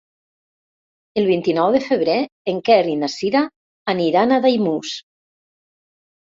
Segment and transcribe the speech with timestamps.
[1.21, 2.17] El vint-i-nou de febrer
[2.55, 3.45] en Quer i na Sira
[3.95, 4.99] aniran a Daimús.